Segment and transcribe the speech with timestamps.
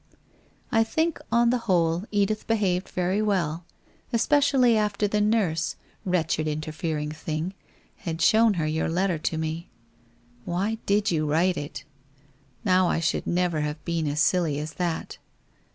[0.71, 3.65] I think on the whole Edith behaved very well,
[4.11, 7.53] especially after the nurse, wretched interfering thing,
[7.97, 9.69] had shown her your letter to me.
[10.43, 11.83] Why did you write it?
[12.65, 15.19] Now I should never have been as silly as that